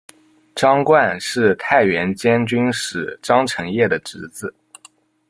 [0.55, 4.51] 张瓘是太原监军使张承业的侄子。